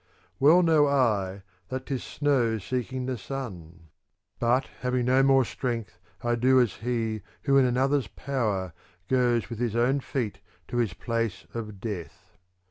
[0.39, 3.89] Well know I that 'tis snow seeking the sun,
[4.39, 8.73] But, having no more strength, I do as he who in another's power
[9.07, 12.35] goes with his own feet to his place of death.